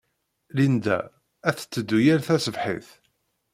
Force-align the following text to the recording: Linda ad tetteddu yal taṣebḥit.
Linda 0.55 0.99
ad 1.47 1.55
tetteddu 1.57 1.99
yal 2.05 2.21
taṣebḥit. 2.27 2.87